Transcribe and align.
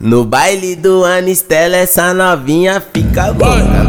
No 0.00 0.24
baile 0.24 0.76
do 0.76 1.04
Anistela, 1.04 1.76
essa 1.76 2.14
novinha 2.14 2.80
fica 2.94 3.30
louca. 3.30 3.82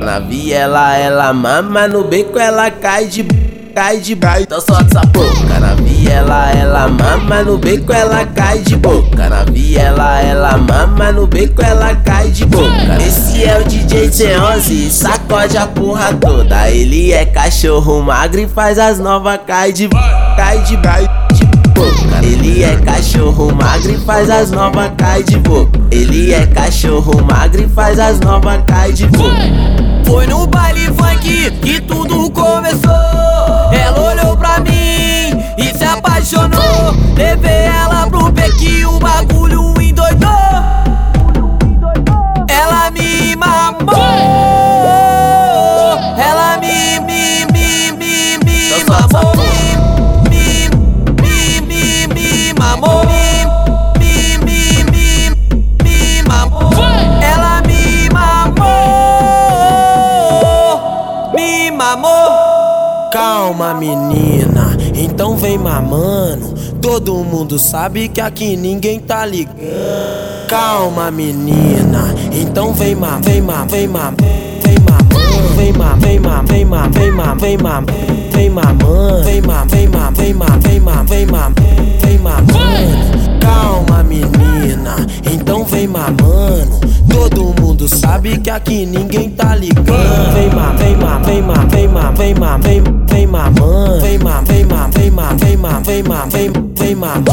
Na 0.00 0.20
viela 0.20 0.96
ela 0.96 1.32
mama, 1.32 1.88
no 1.88 2.04
beco 2.04 2.38
ela 2.38 2.70
cai 2.70 3.06
de 3.06 3.24
cai 3.74 3.98
de 3.98 4.14
boca. 4.14 4.40
Então 4.40 4.60
solta 4.60 4.84
essa 4.84 5.00
boca. 5.06 5.58
Na 5.58 5.74
viela 5.74 6.52
ela 6.52 6.86
mama, 6.86 7.42
no 7.42 7.58
beco 7.58 7.92
ela 7.92 8.24
cai 8.24 8.60
de 8.60 8.76
boca. 8.76 9.28
Na 9.28 9.42
viela 9.42 10.20
ela 10.20 10.56
mama, 10.58 11.10
no 11.10 11.26
beco 11.26 11.60
ela 11.60 11.96
cai 11.96 12.30
de 12.30 12.46
boca. 12.46 13.02
Esse 13.04 13.42
é 13.42 13.58
o 13.58 13.64
DJ 13.64 14.10
C11, 14.10 14.90
sacode 14.90 15.58
a 15.58 15.66
porra 15.66 16.14
toda. 16.14 16.70
Ele 16.70 17.10
é 17.10 17.26
cachorro 17.26 18.00
magro 18.00 18.42
e 18.42 18.46
faz 18.46 18.78
as 18.78 19.00
novas 19.00 19.40
cai 19.44 19.72
de 19.72 19.88
cai 20.36 20.60
de 20.60 20.76
Ele 22.22 22.62
é 22.62 22.76
cachorro 22.76 23.52
magro 23.54 23.92
e 23.92 23.98
faz 23.98 24.30
as 24.30 24.50
novas 24.50 24.90
cai 24.96 25.22
de 25.22 25.38
boca. 25.38 25.80
Ele 25.90 26.32
é 26.32 26.46
cachorro 26.46 27.22
magro 27.24 27.62
e 27.62 27.68
faz 27.68 27.98
as 27.98 28.20
novas 28.20 28.60
cai 28.66 28.92
de 28.92 29.06
boca. 29.06 29.36
Foi 30.06 30.26
no 30.26 30.46
baile 30.46 30.86
funk 30.86 31.50
que 31.62 31.80
tudo 31.80 32.30
começou. 32.30 32.90
Ela 33.72 34.12
olhou 34.12 34.36
pra 34.36 34.60
mim 34.60 35.42
e 35.58 35.76
se 35.76 35.84
apaixonou. 35.84 36.61
Mamou. 61.72 63.10
Calma, 63.12 63.74
menina, 63.74 64.76
então 64.94 65.36
vem 65.36 65.58
mamando. 65.58 66.54
Todo 66.80 67.14
mundo 67.24 67.58
sabe 67.58 68.08
que 68.08 68.20
aqui 68.20 68.56
ninguém 68.56 69.00
tá 69.00 69.26
ligando. 69.26 70.46
Calma, 70.48 71.10
menina, 71.10 72.14
então 72.32 72.72
vem 72.74 72.94
mam, 72.94 73.20
vem 73.20 73.40
mam, 73.40 73.66
vem 73.66 73.88
mam, 73.88 74.14
vem 74.62 74.78
mamando, 74.78 75.54
vem 75.56 75.72
mam, 75.72 75.98
vem 75.98 76.18
mam, 76.20 76.44
vem 76.44 76.64
mam, 76.64 76.90
vem 76.90 77.10
mam, 77.10 77.36
vem 77.38 77.58
mam, 77.58 77.86
vem 78.32 78.50
mamando, 78.50 79.24
vem 79.24 79.40
mam, 79.42 79.66
vem 79.68 79.88
mam, 79.88 80.12
vem 80.12 80.34
mam, 80.34 80.60
vem 80.60 80.80
mam, 80.80 81.06
vem 81.06 81.26
mam, 81.26 81.54
vem 82.00 82.18
mamando. 82.18 83.38
Calma, 83.40 84.02
menina, 84.02 84.96
então 85.30 85.64
vem 85.64 85.86
mamando. 85.88 86.80
Todo 87.12 87.54
mundo 87.60 87.88
sabe 87.88 88.38
que 88.38 88.50
aqui 88.50 88.86
ninguém 88.86 89.30
tá 89.30 89.54
ligando. 89.54 90.32
Vem 90.34 90.50
mam, 90.50 90.76
vem 90.76 90.96
mam, 90.96 91.22
vem 91.22 91.42
mam, 91.42 91.68
vem 91.68 91.88
mam, 91.88 92.14
vem 92.14 92.34
mam, 92.34 92.60
vem 92.60 93.02
vem 93.12 93.26
mamando, 93.26 94.00
vem 94.00 94.18
mam, 94.18 94.44
vem 94.44 94.64
mam, 94.64 94.90
vem 94.90 95.10
mam, 95.10 95.36
vem 95.36 95.56
mam, 95.56 95.82
vem 95.82 96.02
mam, 96.02 96.28
vem 96.30 96.52
vem 96.76 96.94
mamando. 96.94 97.32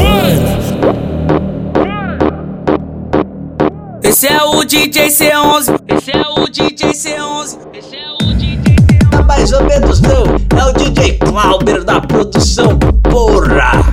Esse 4.04 4.28
é 4.28 4.44
o 4.44 4.64
DJ 4.64 5.08
C11. 5.08 5.80
Esse 5.88 6.12
é 6.12 6.28
o 6.28 6.48
DJ 6.48 6.90
C11. 6.92 7.58
Esse 7.74 7.96
é 7.96 8.12
o 8.22 8.34
DJ 8.34 8.76
Tá 9.10 9.24
mais 9.24 9.52
ou 9.52 9.64
menos 9.64 10.02
não, 10.02 10.24
é 10.58 10.66
o 10.66 10.74
DJ 10.74 11.18
Clauber 11.18 11.84
da 11.84 12.02
produção. 12.02 12.78
Porra, 13.10 13.84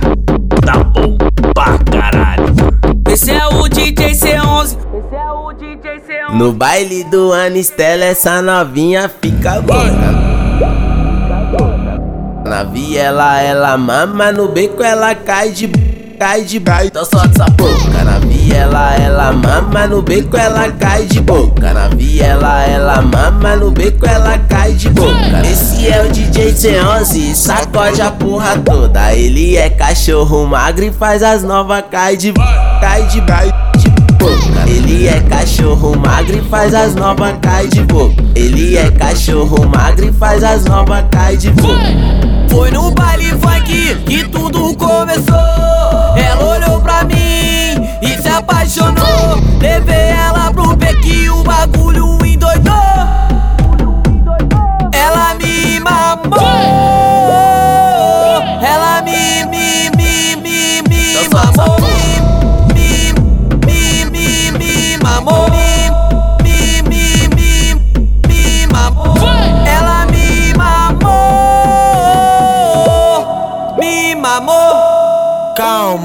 No 6.33 6.51
baile 6.51 7.05
do 7.05 7.31
Anistela, 7.31 8.03
essa 8.03 8.41
novinha 8.41 9.09
fica 9.21 9.55
louca. 9.55 10.27
Na 12.45 12.63
viela 12.63 13.41
ela 13.41 13.77
mama, 13.77 14.31
no 14.31 14.49
beco 14.49 14.83
ela 14.83 15.15
cai 15.15 15.51
de 15.51 15.67
cai 16.19 16.43
de. 16.43 16.57
Então 16.57 17.05
solta 17.05 17.29
essa 17.29 17.49
boca. 17.51 18.03
Na 18.03 18.19
viela 18.19 18.93
ela 18.95 19.31
mama, 19.31 19.87
no 19.87 20.01
beco 20.01 20.35
ela 20.35 20.69
cai 20.71 21.05
de 21.05 21.21
boca. 21.21 21.73
Na 21.73 21.87
viela 21.87 22.61
ela 22.63 23.01
mama, 23.01 23.55
no 23.55 23.71
beco 23.71 24.05
ela 24.05 24.37
cai 24.49 24.73
de 24.73 24.89
boca. 24.89 25.41
Esse 25.49 25.87
é 25.87 26.03
o 26.03 26.09
DJ 26.09 26.51
C11, 26.51 27.35
sacode 27.35 28.01
a 28.01 28.11
porra 28.11 28.57
toda. 28.57 29.13
Ele 29.13 29.55
é 29.55 29.69
cachorro 29.69 30.45
magro 30.45 30.83
e 30.83 30.91
faz 30.91 31.23
as 31.23 31.41
novas 31.43 31.83
cai 31.89 32.17
de 32.17 32.33
cai 32.81 33.03
de. 33.07 33.21
Ele 35.07 35.15
é 35.15 35.21
cachorro 35.21 35.97
magro 35.97 36.37
e 36.37 36.41
faz 36.49 36.73
as 36.73 36.93
novas 36.93 37.33
cai 37.41 37.65
de 37.65 37.81
boca. 37.83 38.21
Ele 38.35 38.75
é 38.75 38.91
cachorro 38.91 39.65
magro 39.65 40.09
e 40.09 40.11
faz 40.11 40.43
as 40.43 40.65
novas 40.65 41.05
cai 41.09 41.37
de 41.37 41.49
boca. 41.51 42.26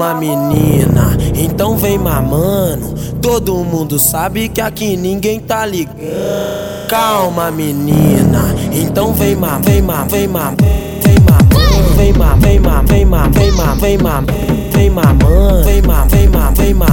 Calma, 0.03 0.19
menina, 0.19 1.17
então 1.33 1.77
vem 1.77 1.97
mamando. 1.97 2.93
Todo 3.21 3.55
mundo 3.63 3.97
sabe 3.97 4.49
que 4.49 4.59
aqui 4.59 4.97
ninguém 4.97 5.39
tá 5.39 5.65
ligando. 5.65 5.95
Calma, 6.89 7.49
menina, 7.49 8.53
então 8.73 9.13
vem 9.13 9.33
mam, 9.33 9.61
vem 9.61 9.81
mam, 9.81 10.05
vem 10.09 10.27
mam, 10.27 10.57
vem 10.57 11.19
mamando, 11.21 11.95
vem 11.95 12.11
mam, 12.11 12.37
vem 12.37 12.59
mam, 12.59 12.85
vem 12.85 13.05
mam, 13.05 13.31
vem 13.31 13.51
mam, 13.51 13.79
vem 13.79 13.97
mam, 13.97 14.25
vem 14.73 14.89
mamando, 14.89 15.63
vem 15.63 15.79
mam, 15.79 15.79
vem 15.79 15.81
mam, 15.81 16.07
vem 16.09 16.29
mam, 16.29 16.53
vem 16.53 16.73
mam, 16.73 16.92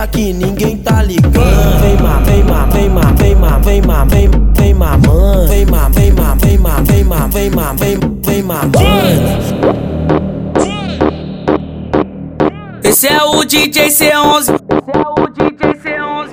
sabe 0.00 0.12
que 0.12 0.32
ninguém 0.32 0.78
tá 0.78 1.02
ligando. 1.02 1.34
Vem 1.80 1.96
mam, 2.00 2.22
vem 2.24 2.42
mam, 2.44 2.70
vem 2.70 2.88
mam, 2.88 3.14
vem 3.16 3.34
mam, 3.34 3.60
vem 3.60 3.82
mam, 3.82 4.08
vem 4.08 4.30
vem 4.56 4.74
mamando, 4.74 5.48
vem 5.48 5.66
mam, 5.66 5.92
vem 5.92 6.12
mam, 6.12 6.38
vem 6.38 6.58
mam, 6.58 6.84
vem 6.84 7.04
mam, 7.04 7.30
vem 7.30 7.50
mam, 7.50 7.76
vem 7.76 7.98
vem 8.24 8.42
mamando. 8.42 8.78
Esse 12.82 13.08
é 13.08 13.22
o 13.22 13.44
DJ 13.44 13.88
C11. 13.88 14.40
Esse 14.40 14.54
é 14.94 15.08
o 15.08 15.28
DJ 15.28 15.74
C11. 15.74 16.30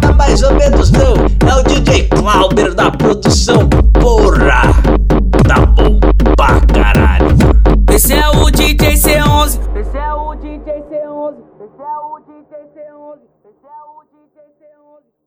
Tá 0.00 0.12
mais 0.12 0.42
ou 0.42 0.54
menos 0.54 0.90
não, 0.90 1.14
é 1.48 1.54
o 1.54 1.62
DJ 1.62 2.08
Clauber 2.08 2.74
da 2.74 2.90
produção. 2.90 3.68
Porra, 3.92 4.62
tá 5.46 5.64
bom 5.66 6.00
pra 6.36 6.60
caralho. 6.72 7.36
Esse 7.92 8.14
é 8.14 8.28
o 8.28 8.50
DJ 8.50 8.94
C11. 8.94 9.60
Esse 9.76 9.96
é 9.96 10.12
o 10.12 10.34
DJ 10.34 10.74
C11. 10.74 10.99
Esse 11.30 11.82
é 11.82 11.98
o 11.98 12.18
DJ 12.20 12.58
C11. 12.74 13.20
Esse 13.44 13.66
é 13.66 13.82
o 13.84 14.04
DJ 14.04 14.42
C11. 14.58 15.19